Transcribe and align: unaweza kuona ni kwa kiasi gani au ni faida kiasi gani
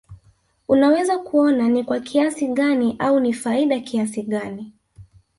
unaweza 0.67 1.17
kuona 1.19 1.67
ni 1.69 1.83
kwa 1.83 1.99
kiasi 1.99 2.47
gani 2.47 2.95
au 2.99 3.19
ni 3.19 3.33
faida 3.33 3.79
kiasi 3.79 4.23
gani 4.23 4.73